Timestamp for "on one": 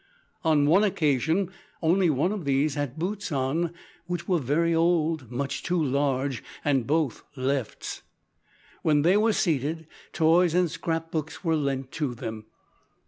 0.43-0.83